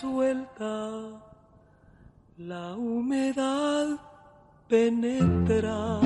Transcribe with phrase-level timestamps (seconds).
[0.00, 0.74] Suelta,
[2.38, 3.86] la humedad
[4.68, 5.98] penetra.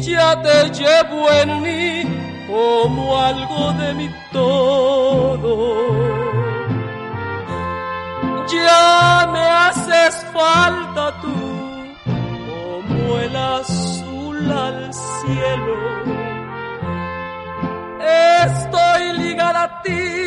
[0.00, 2.02] ya te llevo en mí
[2.46, 5.54] como algo de mi todo.
[8.48, 11.34] Ya me haces falta tú
[12.48, 15.76] como el azul al cielo.
[18.44, 20.18] Estoy ligada a ti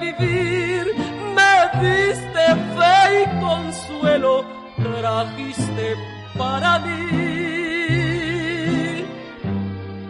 [0.00, 0.86] hiciste revivir
[1.80, 2.46] diste
[2.76, 4.44] fe y consuelo,
[4.76, 5.86] trajiste
[6.36, 6.98] para mí.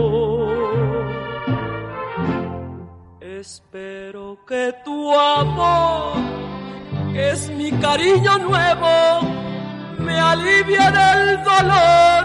[3.20, 6.16] Espero que tu amor,
[7.12, 9.20] que es mi cariño nuevo,
[9.98, 12.24] me alivie del dolor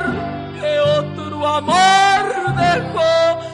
[0.59, 3.50] que otro amor dejó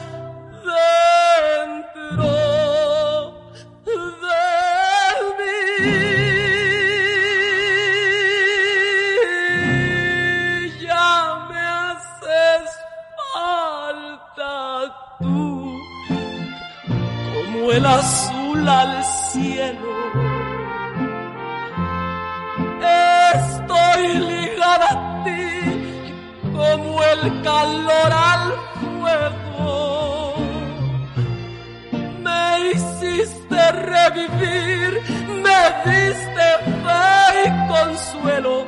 [17.72, 19.94] el azul al cielo.
[23.34, 30.34] Estoy ligada a ti como el calor al fuego.
[32.24, 35.02] Me hiciste revivir,
[35.44, 36.48] me diste
[36.84, 38.66] fe y consuelo,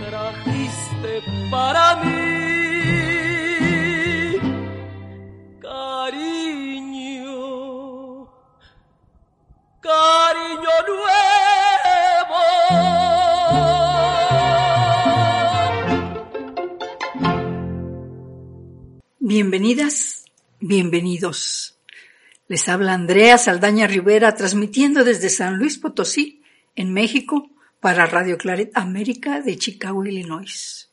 [0.00, 2.47] trajiste para mí
[19.28, 20.24] Bienvenidas,
[20.58, 21.78] bienvenidos.
[22.46, 26.40] Les habla Andrea Saldaña Rivera transmitiendo desde San Luis Potosí,
[26.76, 30.90] en México, para Radio Claret América de Chicago, Illinois.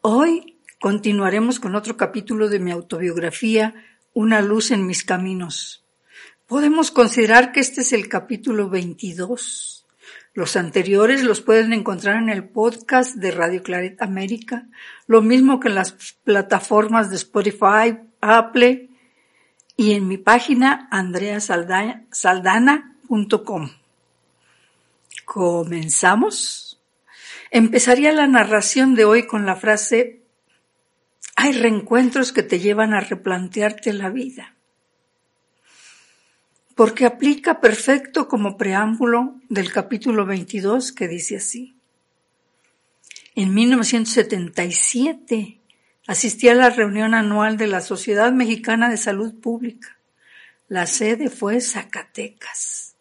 [0.00, 3.74] Hoy continuaremos con otro capítulo de mi autobiografía,
[4.14, 5.84] Una luz en mis caminos
[6.46, 9.85] Podemos considerar que este es el capítulo 22.
[10.36, 14.66] Los anteriores los pueden encontrar en el podcast de Radio Claret América,
[15.06, 15.92] lo mismo que en las
[16.24, 18.90] plataformas de Spotify, Apple
[19.78, 23.70] y en mi página andreasaldana.com.
[25.24, 26.82] ¿Comenzamos?
[27.50, 30.20] Empezaría la narración de hoy con la frase
[31.34, 34.55] hay reencuentros que te llevan a replantearte la vida
[36.76, 41.74] porque aplica perfecto como preámbulo del capítulo 22 que dice así.
[43.34, 45.58] En 1977
[46.06, 49.96] asistí a la reunión anual de la Sociedad Mexicana de Salud Pública.
[50.68, 52.94] La sede fue Zacatecas.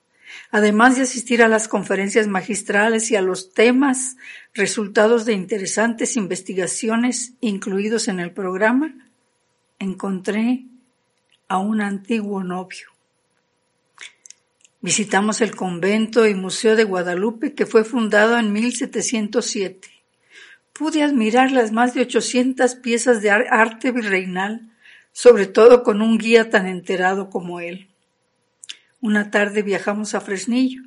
[0.52, 4.16] Además de asistir a las conferencias magistrales y a los temas
[4.54, 8.96] resultados de interesantes investigaciones incluidos en el programa,
[9.80, 10.64] encontré
[11.50, 12.95] a un antiguo novio.
[14.86, 19.90] Visitamos el convento y museo de Guadalupe que fue fundado en 1707.
[20.74, 24.70] Pude admirar las más de 800 piezas de arte virreinal,
[25.12, 27.88] sobre todo con un guía tan enterado como él.
[29.02, 30.84] Una tarde viajamos a Fresnillo.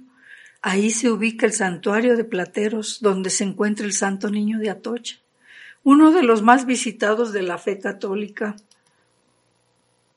[0.62, 5.16] Ahí se ubica el santuario de Plateros, donde se encuentra el Santo Niño de Atocha,
[5.82, 8.54] uno de los más visitados de la fe católica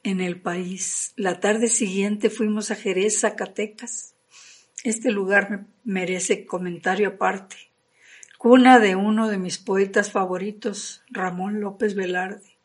[0.04, 1.14] en el país.
[1.16, 4.16] La tarde siguiente fuimos a Jerez, Zacatecas.
[4.84, 7.58] Este lugar merece comentario aparte.
[8.38, 12.58] Cuna de uno de mis poetas favoritos, Ramón López Velarde,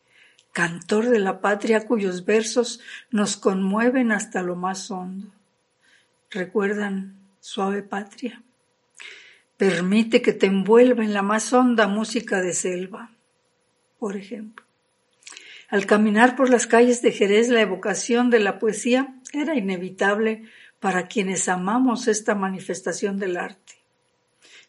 [0.51, 2.79] cantor de la patria cuyos versos
[3.11, 5.31] nos conmueven hasta lo más hondo.
[6.31, 8.41] ¿Recuerdan Suave Patria?
[9.55, 13.11] Permite que te envuelva en la más honda música de selva,
[13.99, 14.66] por ejemplo.
[15.67, 20.43] Al caminar por las calles de Jerez, la evocación de la poesía era inevitable
[20.79, 23.73] para quienes amamos esta manifestación del arte.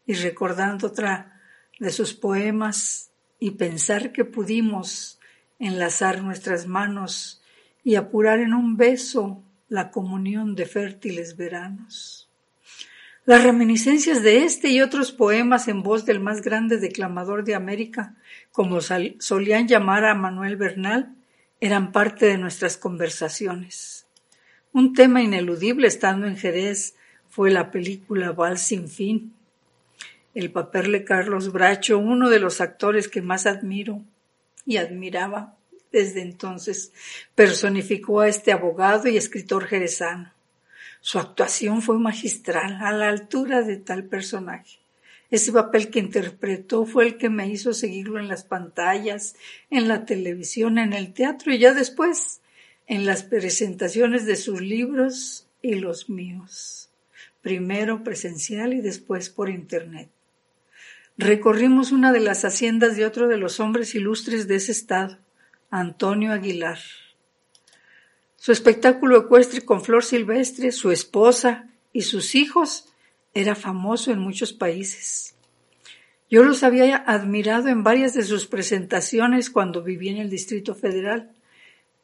[0.07, 1.41] Y recordando otra
[1.79, 5.21] de sus poemas y pensar que pudimos
[5.61, 7.43] enlazar nuestras manos
[7.85, 12.28] y apurar en un beso la comunión de fértiles veranos.
[13.29, 18.17] Las reminiscencias de este y otros poemas en voz del más grande declamador de América,
[18.53, 21.15] como solían llamar a Manuel Bernal,
[21.61, 24.07] eran parte de nuestras conversaciones.
[24.73, 26.95] Un tema ineludible estando en Jerez
[27.29, 29.35] fue la película Val sin fin.
[30.35, 34.01] El papel de Carlos Bracho, uno de los actores que más admiro
[34.65, 35.55] y admiraba
[35.93, 36.95] desde entonces,
[37.35, 40.33] personificó a este abogado y escritor jerezano.
[41.01, 44.81] Su actuación fue magistral, a la altura de tal personaje.
[45.31, 49.37] Ese papel que interpretó fue el que me hizo seguirlo en las pantallas,
[49.71, 52.41] en la televisión, en el teatro y ya después
[52.87, 56.89] en las presentaciones de sus libros y los míos.
[57.43, 60.09] Primero presencial y después por internet.
[61.19, 65.19] Recorrimos una de las haciendas de otro de los hombres ilustres de ese estado,
[65.69, 66.79] Antonio Aguilar.
[68.41, 72.89] Su espectáculo ecuestre con flor silvestre, su esposa y sus hijos
[73.35, 75.35] era famoso en muchos países.
[76.31, 81.33] Yo los había admirado en varias de sus presentaciones cuando viví en el Distrito Federal.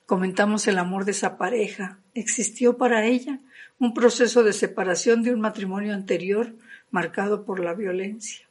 [0.07, 2.01] Comentamos el amor de esa pareja.
[2.15, 3.39] Existió para ella
[3.79, 6.53] un proceso de separación de un matrimonio anterior
[6.91, 8.49] marcado por la violencia.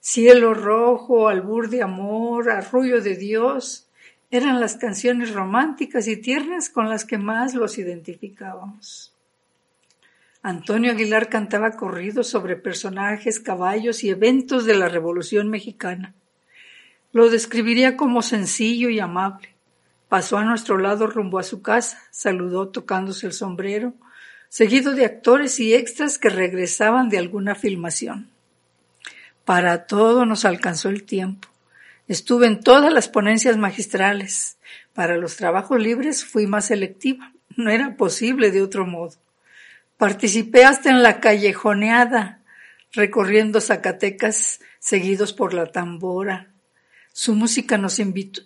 [0.00, 3.83] Cielo rojo, albur de amor, arrullo de Dios,
[4.36, 9.12] eran las canciones románticas y tiernas con las que más los identificábamos.
[10.42, 16.14] Antonio Aguilar cantaba corridos sobre personajes, caballos y eventos de la Revolución Mexicana.
[17.12, 19.54] Lo describiría como sencillo y amable.
[20.08, 23.94] Pasó a nuestro lado rumbo a su casa, saludó tocándose el sombrero,
[24.48, 28.28] seguido de actores y extras que regresaban de alguna filmación.
[29.44, 31.53] Para todo nos alcanzó el tiempo.
[32.06, 34.58] Estuve en todas las ponencias magistrales.
[34.92, 37.32] Para los trabajos libres fui más selectiva.
[37.56, 39.14] No era posible de otro modo.
[39.96, 42.42] Participé hasta en la callejoneada,
[42.92, 46.52] recorriendo Zacatecas seguidos por la tambora.
[47.12, 47.98] Su música nos,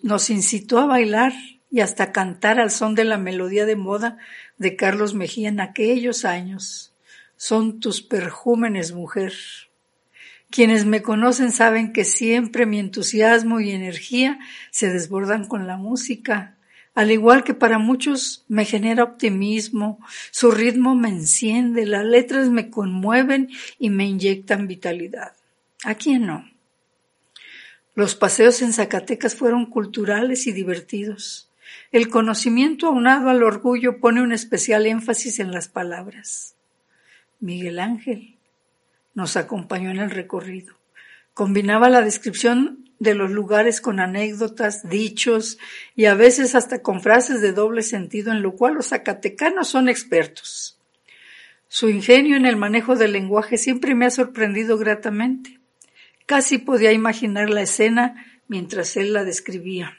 [0.03, 1.33] nos incitó a bailar
[1.71, 4.17] y hasta cantar al son de la melodía de moda
[4.57, 6.93] de Carlos Mejía en aquellos años.
[7.35, 9.33] Son tus perjúmenes, mujer.
[10.49, 14.39] Quienes me conocen saben que siempre mi entusiasmo y energía
[14.71, 16.55] se desbordan con la música,
[16.95, 19.99] al igual que para muchos me genera optimismo,
[20.31, 25.33] su ritmo me enciende, las letras me conmueven y me inyectan vitalidad.
[25.83, 26.49] ¿A quién no?
[27.93, 31.49] Los paseos en Zacatecas fueron culturales y divertidos.
[31.91, 36.55] El conocimiento aunado al orgullo pone un especial énfasis en las palabras.
[37.39, 38.38] Miguel Ángel,
[39.19, 40.75] nos acompañó en el recorrido.
[41.33, 45.57] Combinaba la descripción de los lugares con anécdotas, dichos
[45.93, 49.89] y a veces hasta con frases de doble sentido en lo cual los zacatecanos son
[49.89, 50.79] expertos.
[51.67, 55.59] Su ingenio en el manejo del lenguaje siempre me ha sorprendido gratamente.
[56.25, 59.97] Casi podía imaginar la escena mientras él la describía.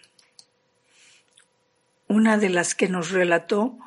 [2.08, 3.78] Una de las que nos relató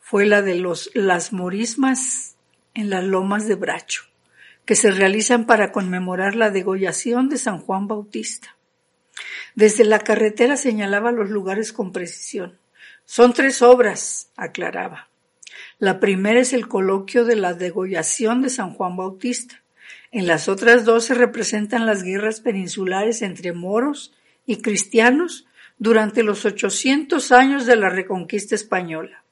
[0.00, 2.36] fue la de los las morismas
[2.74, 4.11] en las lomas de Bracho
[4.64, 8.56] que se realizan para conmemorar la degollación de San Juan Bautista.
[9.54, 12.58] Desde la carretera señalaba los lugares con precisión.
[13.04, 15.08] Son tres obras, aclaraba.
[15.78, 19.62] La primera es el coloquio de la degollación de San Juan Bautista.
[20.10, 24.12] En las otras dos se representan las guerras peninsulares entre moros
[24.46, 25.46] y cristianos
[25.78, 29.24] durante los ochocientos años de la reconquista española.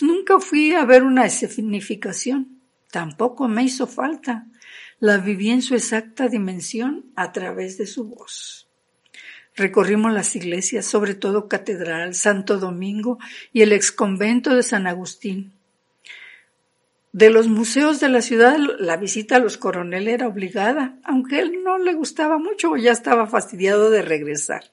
[0.00, 2.57] Nunca fui a ver una escenificación.
[2.90, 4.46] Tampoco me hizo falta.
[5.00, 8.68] La viví en su exacta dimensión a través de su voz.
[9.54, 13.18] Recorrimos las iglesias, sobre todo Catedral, Santo Domingo
[13.52, 15.52] y el exconvento de San Agustín.
[17.12, 21.64] De los museos de la ciudad, la visita a los coroneles era obligada, aunque él
[21.64, 24.70] no le gustaba mucho o ya estaba fastidiado de regresar.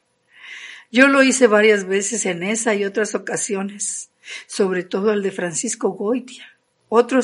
[0.91, 4.12] Yo lo hice varias veces en esa y otras ocasiones,
[4.45, 6.45] sobre todo el de Francisco Goitia,
[6.89, 7.22] otro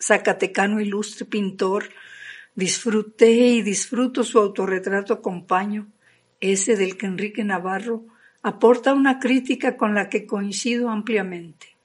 [0.00, 1.90] zacatecano ilustre pintor.
[2.54, 5.86] Disfruté y disfruto su autorretrato compaño,
[6.40, 8.04] ese del que Enrique Navarro
[8.42, 11.76] aporta una crítica con la que coincido ampliamente.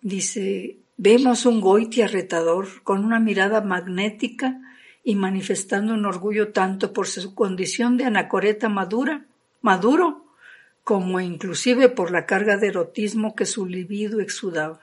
[0.00, 4.60] Dice, vemos un Goitia retador con una mirada magnética
[5.04, 9.26] y manifestando un orgullo tanto por su condición de anacoreta madura,
[9.60, 10.24] maduro,
[10.84, 14.80] como inclusive por la carga de erotismo que su libido exudaba.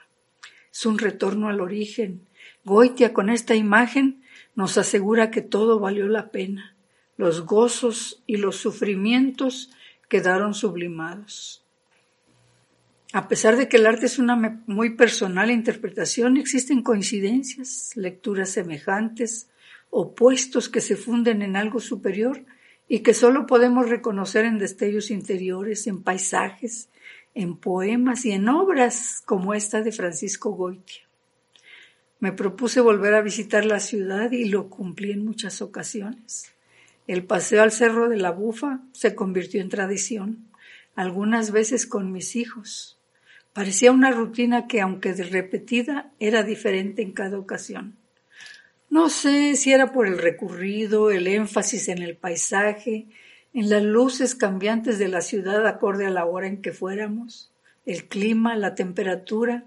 [0.74, 2.28] Es un retorno al origen.
[2.66, 4.24] Goitia con esta imagen
[4.56, 6.76] nos asegura que todo valió la pena.
[7.16, 9.72] Los gozos y los sufrimientos
[10.10, 11.64] quedaron sublimados.
[13.14, 19.50] A pesar de que el arte es una muy personal interpretación, existen coincidencias, lecturas semejantes,
[19.92, 22.44] opuestos que se funden en algo superior
[22.88, 26.90] y que solo podemos reconocer en destellos interiores, en paisajes,
[27.36, 31.04] en poemas y en obras como esta de Francisco Goitia.
[32.20, 36.54] Me propuse volver a visitar la ciudad y lo cumplí en muchas ocasiones.
[37.06, 40.48] El paseo al Cerro de la Bufa se convirtió en tradición,
[40.96, 42.98] algunas veces con mis hijos.
[43.52, 47.98] Parecía una rutina que, aunque repetida, era diferente en cada ocasión.
[48.90, 53.08] No sé si era por el recurrido, el énfasis en el paisaje,
[53.54, 57.52] en las luces cambiantes de la ciudad acorde a la hora en que fuéramos,
[57.86, 59.66] el clima, la temperatura,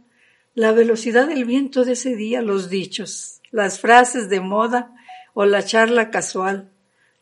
[0.54, 4.94] la velocidad del viento de ese día, los dichos, las frases de moda
[5.34, 6.70] o la charla casual,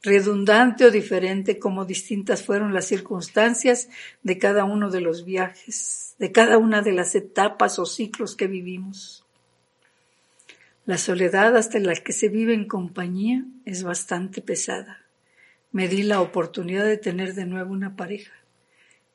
[0.02, 3.88] redundante o diferente como distintas fueron las circunstancias
[4.22, 8.46] de cada uno de los viajes, de cada una de las etapas o ciclos que
[8.46, 9.24] vivimos.
[10.86, 15.03] La soledad hasta la que se vive en compañía es bastante pesada.
[15.74, 18.32] Me di la oportunidad de tener de nuevo una pareja.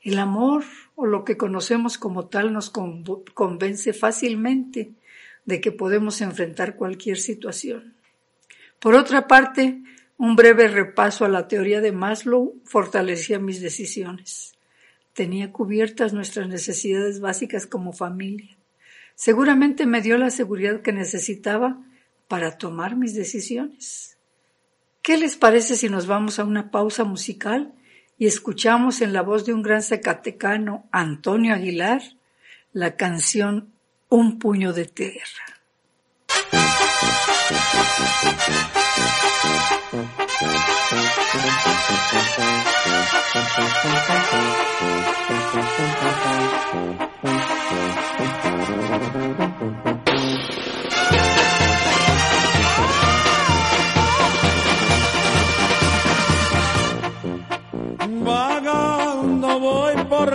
[0.01, 4.91] El amor, o lo que conocemos como tal, nos convence fácilmente
[5.45, 7.95] de que podemos enfrentar cualquier situación.
[8.79, 9.81] Por otra parte,
[10.17, 14.51] un breve repaso a la teoría de Maslow fortalecía mis decisiones.
[15.13, 18.57] Tenía cubiertas nuestras necesidades básicas como familia.
[19.15, 21.81] Seguramente me dio la seguridad que necesitaba
[22.27, 24.18] para tomar mis decisiones.
[25.09, 27.73] ¿Qué les parece si nos vamos a una pausa musical
[28.19, 32.03] y escuchamos en la voz de un gran zacatecano, Antonio Aguilar,
[32.73, 33.73] la canción
[34.07, 35.45] Un puño de tierra?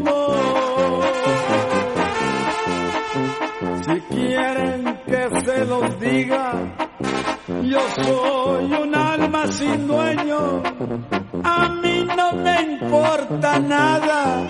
[3.86, 6.54] Si quieren que se los diga,
[7.64, 10.64] yo soy un alma sin dueño,
[11.44, 14.48] a mí no me importa nada,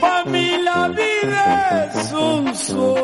[0.00, 2.97] para mí la vida es un sueño.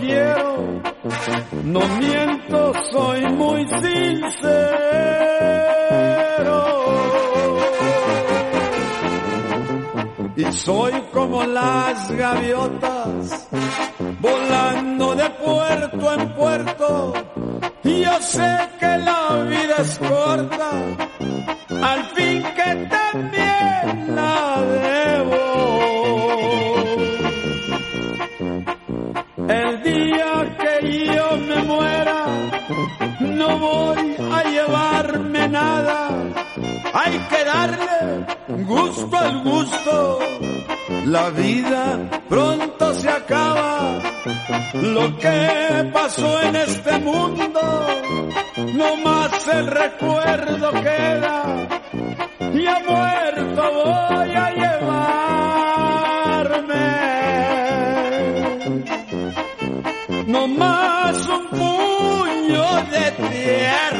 [0.00, 0.82] Quiero,
[1.64, 5.04] no miento, soy muy sincero.
[10.36, 13.48] y soy como las gaviotas
[39.54, 40.18] gusto.
[41.06, 43.98] La vida pronto se acaba.
[44.74, 47.60] Lo que pasó en este mundo,
[48.74, 51.68] no más el recuerdo queda.
[52.52, 55.14] Y a muerto voy a llevarme.
[60.26, 63.93] No más un puño de tierra.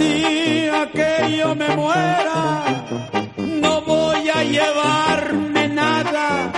[0.00, 2.84] Día que yo me muera,
[3.36, 6.52] no voy a llevarme nada.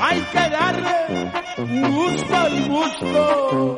[0.00, 0.96] Hay que darle
[1.90, 3.76] gusto al gusto.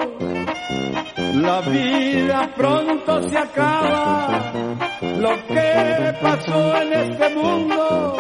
[1.35, 4.53] La vida pronto se acaba.
[5.00, 8.17] Lo que pasó en este mundo,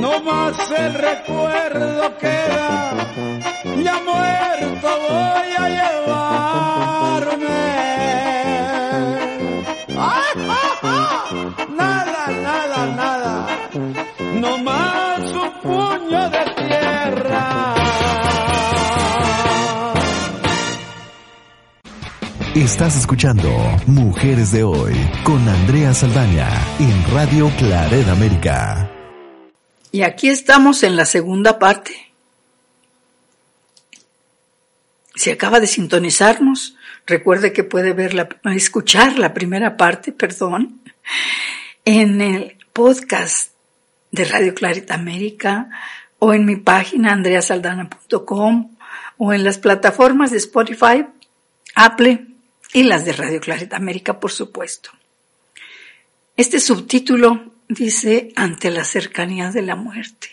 [0.00, 2.94] no más el recuerdo queda.
[3.82, 6.25] Ya muerto voy a llevarme.
[22.66, 23.48] Estás escuchando
[23.86, 24.92] Mujeres de Hoy
[25.22, 26.48] con Andrea Saldaña
[26.80, 28.90] en Radio Claret América.
[29.92, 32.12] Y aquí estamos en la segunda parte.
[35.14, 36.74] Si acaba de sintonizarnos,
[37.06, 40.80] recuerde que puede ver la, escuchar la primera parte, perdón,
[41.84, 43.52] en el podcast
[44.10, 45.70] de Radio Claret América
[46.18, 48.76] o en mi página andreasaldana.com
[49.18, 51.06] o en las plataformas de Spotify,
[51.76, 52.35] Apple
[52.76, 54.90] y las de Radio Claret América, por supuesto.
[56.36, 60.28] Este subtítulo dice ante la cercanía de la muerte.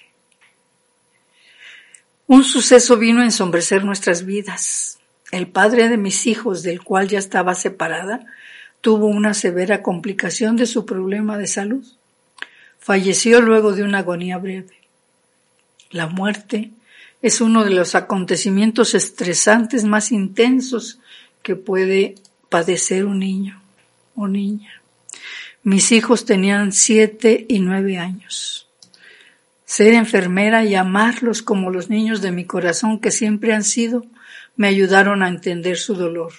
[2.27, 4.99] Un suceso vino a ensombrecer nuestras vidas.
[5.31, 8.25] El padre de mis hijos, del cual ya estaba separada,
[8.81, 11.87] tuvo una severa complicación de su problema de salud.
[12.77, 14.81] Falleció luego de una agonía breve.
[15.91, 16.71] La muerte
[17.21, 20.99] es uno de los acontecimientos estresantes más intensos
[21.41, 22.15] que puede
[22.53, 23.59] padecer un niño
[24.13, 24.83] o niña.
[25.63, 28.69] Mis hijos tenían siete y nueve años.
[29.65, 34.05] Ser enfermera y amarlos como los niños de mi corazón que siempre han sido,
[34.55, 36.31] me ayudaron a entender su dolor.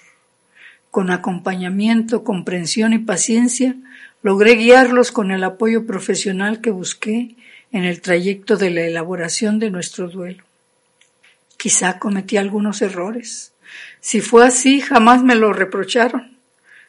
[0.93, 3.75] Con acompañamiento, comprensión y paciencia,
[4.23, 7.35] logré guiarlos con el apoyo profesional que busqué
[7.73, 10.45] en el trayecto de la elaboración de nuestro duelo.
[11.57, 13.54] Quizá cometí algunos errores,
[14.01, 16.37] si fue así, jamás me lo reprocharon.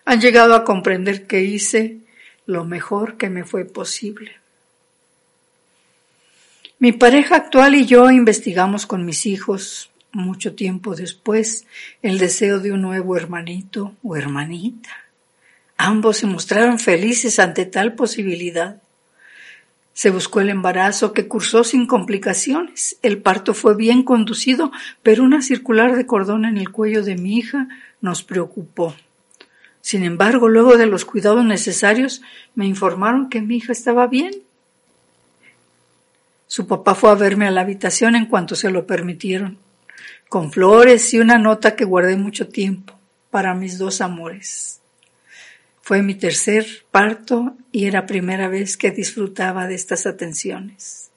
[0.06, 2.00] Han llegado a comprender que hice
[2.46, 4.38] lo mejor que me fue posible.
[6.78, 11.66] Mi pareja actual y yo investigamos con mis hijos, mucho tiempo después,
[12.02, 14.90] el deseo de un nuevo hermanito o hermanita.
[15.78, 18.82] Ambos se mostraron felices ante tal posibilidad.
[19.96, 22.98] Se buscó el embarazo que cursó sin complicaciones.
[23.02, 27.38] El parto fue bien conducido, pero una circular de cordón en el cuello de mi
[27.38, 27.70] hija
[28.02, 28.94] nos preocupó.
[29.80, 32.22] Sin embargo, luego de los cuidados necesarios,
[32.56, 34.34] me informaron que mi hija estaba bien.
[36.46, 39.58] Su papá fue a verme a la habitación en cuanto se lo permitieron,
[40.28, 43.00] con flores y una nota que guardé mucho tiempo
[43.32, 44.82] para mis dos amores.
[45.86, 51.12] Fue mi tercer parto y era primera vez que disfrutaba de estas atenciones.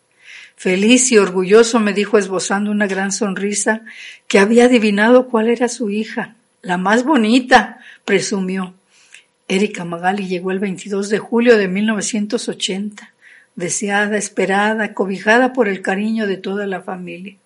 [0.56, 3.80] Feliz y orgulloso me dijo esbozando una gran sonrisa
[4.26, 8.74] que había adivinado cuál era su hija, la más bonita, presumió.
[9.48, 13.14] Erika Magali llegó el 22 de julio de 1980,
[13.56, 17.36] deseada, esperada, cobijada por el cariño de toda la familia.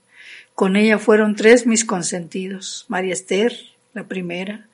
[0.57, 3.57] Con ella fueron tres mis consentidos, María Esther,
[3.95, 4.67] la primera,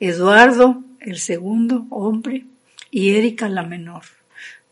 [0.00, 2.46] Eduardo, el segundo hombre,
[2.90, 4.02] y Erika la menor.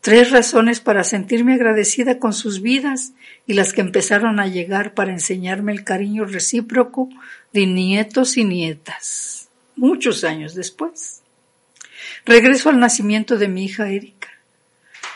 [0.01, 3.13] Tres razones para sentirme agradecida con sus vidas
[3.45, 7.07] y las que empezaron a llegar para enseñarme el cariño recíproco
[7.53, 11.21] de nietos y nietas, muchos años después.
[12.25, 14.29] Regreso al nacimiento de mi hija Erika.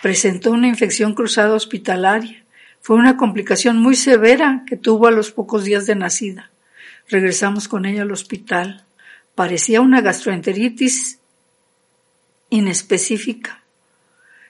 [0.04, 2.43] Presentó una infección cruzada hospitalaria.
[2.80, 6.51] Fue una complicación muy severa que tuvo a los pocos días de nacida.
[7.10, 8.85] Regresamos con ella al hospital.
[9.36, 11.19] Parecía una gastroenteritis
[12.50, 13.63] inespecífica.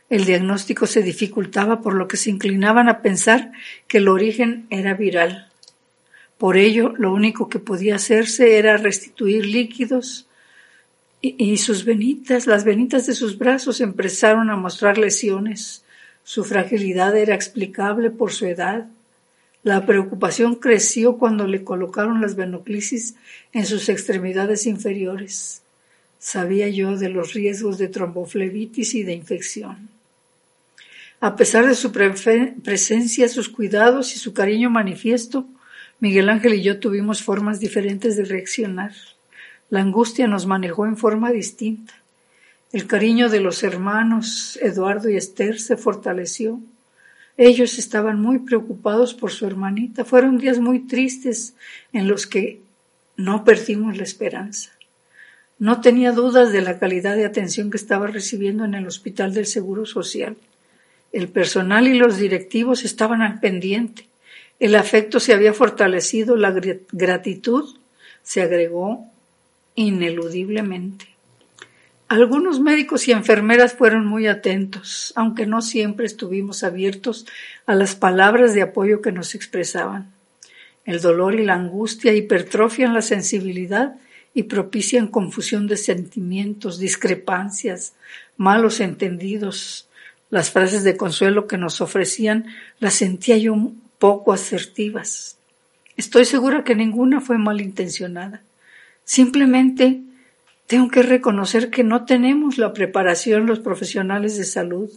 [0.10, 3.52] El diagnóstico se dificultaba por lo que se inclinaban a pensar
[3.88, 5.52] que el origen era viral.
[6.38, 10.28] Por ello, lo único que podía hacerse era restituir líquidos
[11.22, 15.84] y, sus venitas, las venitas de sus brazos empezaron a mostrar lesiones.
[16.24, 18.88] Su fragilidad era explicable por su edad.
[19.66, 23.16] La preocupación creció cuando le colocaron las venoclisis
[23.52, 25.64] en sus extremidades inferiores.
[26.20, 29.90] Sabía yo de los riesgos de tromboflebitis y de infección.
[31.20, 35.48] A pesar de su presencia, sus cuidados y su cariño manifiesto,
[36.00, 38.94] Miguel Ángel y yo tuvimos formas diferentes de reaccionar.
[39.72, 41.96] La angustia nos manejó en forma distinta.
[42.72, 46.62] El cariño de los hermanos Eduardo y Esther se fortaleció.
[47.38, 50.06] Ellos estaban muy preocupados por su hermanita.
[50.06, 51.56] Fueron días muy tristes
[51.92, 52.62] en los que
[53.18, 54.72] no perdimos la esperanza.
[55.58, 59.46] No tenía dudas de la calidad de atención que estaba recibiendo en el Hospital del
[59.46, 60.36] Seguro Social.
[61.12, 64.08] El personal y los directivos estaban al pendiente.
[64.60, 66.52] El afecto se había fortalecido, la
[66.92, 67.78] gratitud
[68.22, 69.06] se agregó
[69.76, 71.15] ineludiblemente.
[72.08, 77.26] Algunos médicos y enfermeras fueron muy atentos, aunque no siempre estuvimos abiertos
[77.66, 80.14] a las palabras de apoyo que nos expresaban.
[80.86, 83.96] El dolor y la angustia hipertrofian la sensibilidad
[84.36, 87.96] y propician confusión de sentimientos, discrepancias,
[88.38, 89.90] malos entendidos.
[90.30, 92.46] Las frases de consuelo que nos ofrecían
[92.80, 95.40] las sentía yo un poco asertivas.
[95.98, 98.44] Estoy segura que ninguna fue malintencionada.
[99.06, 100.02] Simplemente
[100.68, 104.90] tengo que reconocer que no tenemos la preparación los profesionales de salud,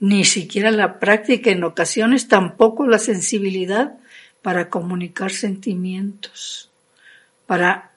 [0.00, 3.98] ni siquiera la práctica, en ocasiones tampoco la sensibilidad
[4.42, 6.70] para comunicar sentimientos,
[7.46, 7.92] para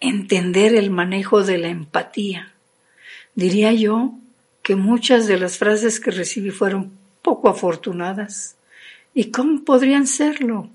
[0.00, 2.52] entender el manejo de la empatía.
[3.34, 4.14] Diría yo
[4.62, 8.56] que muchas de las frases que recibí fueron poco afortunadas.
[9.14, 10.68] ¿Y cómo podrían serlo?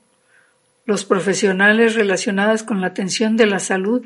[0.86, 4.06] Los profesionales relacionados con la atención de la salud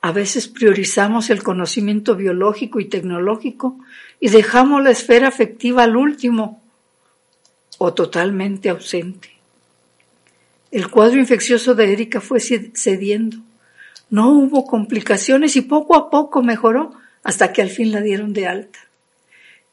[0.00, 3.78] a veces priorizamos el conocimiento biológico y tecnológico
[4.20, 6.62] y dejamos la esfera afectiva al último
[7.78, 9.30] o totalmente ausente.
[10.70, 13.38] El cuadro infeccioso de Erika fue cediendo.
[14.10, 18.46] No hubo complicaciones y poco a poco mejoró hasta que al fin la dieron de
[18.46, 18.78] alta.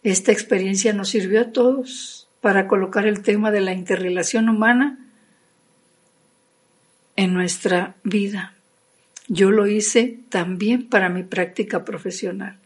[0.02, 5.00] Esta experiencia nos sirvió a todos para colocar el tema de la interrelación humana
[7.16, 8.54] en nuestra vida.
[9.28, 12.58] Yo lo hice también para mi práctica profesional.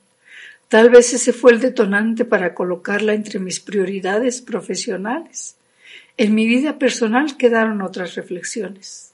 [0.70, 5.56] Tal vez ese fue el detonante para colocarla entre mis prioridades profesionales.
[6.18, 9.14] En mi vida personal quedaron otras reflexiones.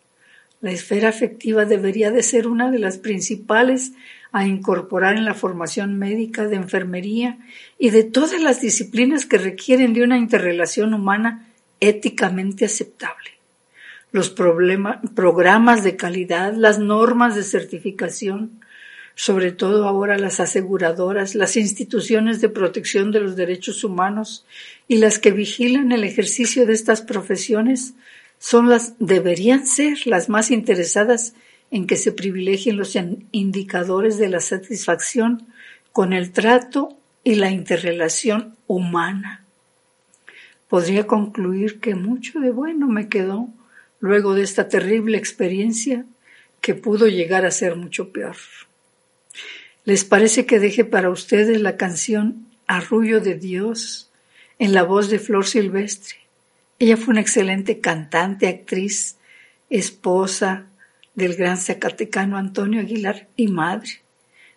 [0.61, 3.91] La esfera afectiva debería de ser una de las principales
[4.31, 7.37] a incorporar en la formación médica, de enfermería
[7.77, 11.49] y de todas las disciplinas que requieren de una interrelación humana
[11.81, 13.42] éticamente aceptable
[14.13, 18.61] los programas de calidad, las normas de certificación,
[19.15, 24.45] sobre todo ahora las aseguradoras, las instituciones de protección de los derechos humanos
[24.87, 27.95] y las que vigilan el ejercicio de estas profesiones
[28.37, 31.33] son las deberían ser las más interesadas
[31.71, 32.95] en que se privilegien los
[33.31, 35.47] indicadores de la satisfacción
[35.91, 39.43] con el trato y la interrelación humana.
[40.67, 43.49] Podría concluir que mucho de bueno me quedó
[44.03, 46.05] luego de esta terrible experiencia
[46.59, 48.35] que pudo llegar a ser mucho peor.
[49.85, 54.11] ¿Les parece que deje para ustedes la canción Arrullo de Dios
[54.59, 56.17] en la voz de Flor Silvestre?
[56.79, 59.15] Ella fue una excelente cantante, actriz,
[59.69, 60.65] esposa
[61.15, 64.02] del gran zacatecano Antonio Aguilar y madre.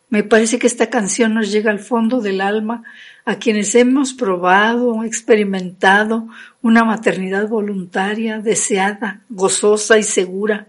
[0.08, 2.84] Me parece que esta canción nos llega al fondo del alma
[3.24, 6.28] a quienes hemos probado, experimentado
[6.62, 10.68] una maternidad voluntaria, deseada, gozosa y segura,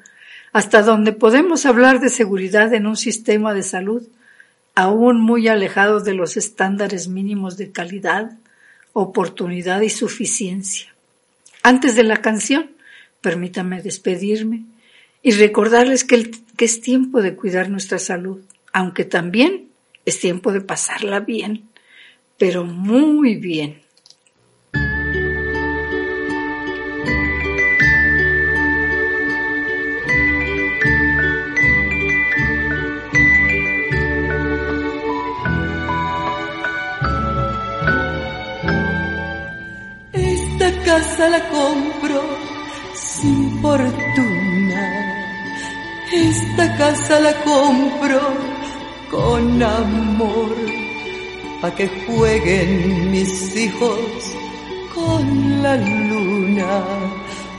[0.54, 4.08] hasta donde podemos hablar de seguridad en un sistema de salud
[4.74, 8.38] aún muy alejado de los estándares mínimos de calidad,
[8.94, 10.94] oportunidad y suficiencia.
[11.64, 12.72] Antes de la canción,
[13.22, 14.66] permítame despedirme
[15.22, 18.40] y recordarles que, que es tiempo de cuidar nuestra salud
[18.78, 19.72] aunque también
[20.06, 21.68] es tiempo de pasarla bien,
[22.38, 23.82] pero muy bien.
[40.14, 42.22] Esta casa la compro
[42.94, 44.84] sin fortuna.
[46.14, 48.57] Esta casa la compro
[49.10, 50.56] con amor,
[51.62, 54.00] pa' que jueguen mis hijos
[54.94, 56.84] con la luna,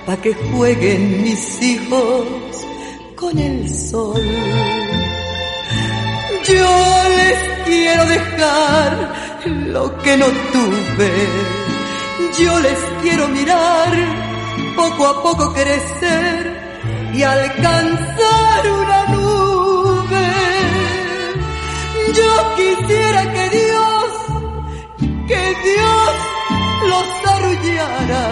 [0.07, 2.27] pa' que jueguen mis hijos
[3.17, 4.27] con el sol.
[6.47, 9.13] Yo les quiero dejar
[9.45, 11.13] lo que no tuve,
[12.39, 13.93] yo les quiero mirar
[14.77, 16.59] poco a poco crecer
[17.15, 19.18] y alcanzar una
[22.13, 24.11] yo quisiera que Dios,
[25.27, 26.13] que Dios
[26.91, 28.25] los arrullara.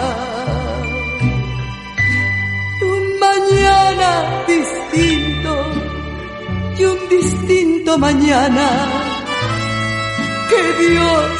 [2.81, 5.51] Un mañana distinto
[6.77, 8.67] y un distinto mañana
[10.49, 11.31] que Dios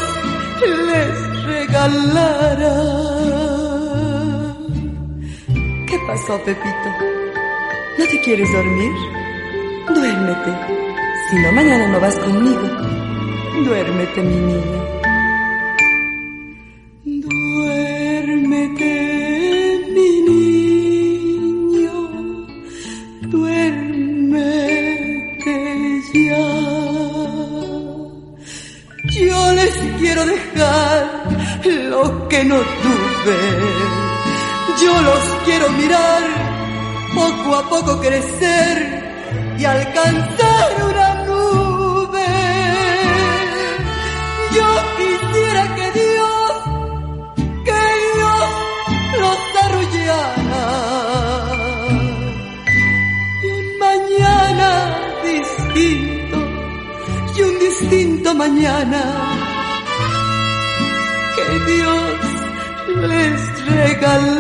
[0.90, 2.76] les regalara.
[5.88, 6.90] ¿Qué pasó, Pepito?
[7.98, 8.92] ¿No te quieres dormir?
[9.96, 10.87] Duérmete
[11.30, 12.62] Si no, mañana no vas conmigo.
[13.66, 14.97] Duérmete, mi niña.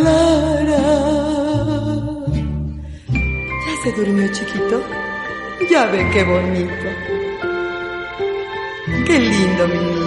[0.08, 0.84] Regalara.
[3.66, 4.84] ¿Ya se durmió chiquito?
[5.70, 6.88] Ya ven qué bonito.
[9.06, 10.07] Qué lindo mi niño.